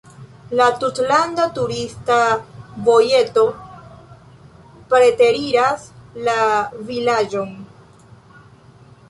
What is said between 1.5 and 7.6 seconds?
turista vojeto preteriras la vilaĝon.